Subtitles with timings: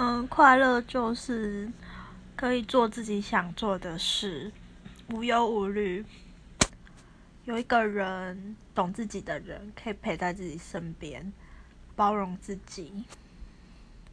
[0.00, 1.68] 嗯快乐就是
[2.36, 4.52] 可以做自己想做的事
[5.10, 6.04] 无忧无虑。
[7.46, 11.32] 有一个人懂自己的人可以陪在自己身边
[11.96, 13.02] 包容自己。